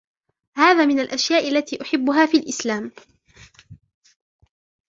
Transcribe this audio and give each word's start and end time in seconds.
هذا 0.55 0.85
من 0.85 0.99
الأشياء 0.99 1.47
التي 1.49 1.81
أحبّها 1.81 2.25
في 2.25 2.37
الإسلام. 2.37 2.91